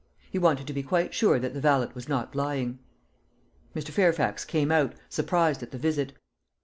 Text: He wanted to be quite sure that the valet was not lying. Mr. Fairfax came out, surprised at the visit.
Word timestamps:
He 0.31 0.39
wanted 0.39 0.65
to 0.65 0.73
be 0.73 0.81
quite 0.81 1.13
sure 1.13 1.37
that 1.37 1.53
the 1.53 1.61
valet 1.61 1.89
was 1.93 2.09
not 2.09 2.33
lying. 2.35 2.79
Mr. 3.75 3.89
Fairfax 3.89 4.43
came 4.43 4.71
out, 4.71 4.95
surprised 5.09 5.61
at 5.61 5.69
the 5.69 5.77
visit. 5.77 6.13